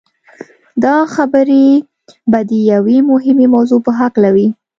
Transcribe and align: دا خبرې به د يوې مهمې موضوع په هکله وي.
دا 0.83 0.95
خبرې 1.15 1.65
به 2.31 2.39
د 2.49 2.51
يوې 2.71 2.97
مهمې 3.11 3.47
موضوع 3.55 3.79
په 3.85 3.91
هکله 3.99 4.29
وي. 4.35 4.47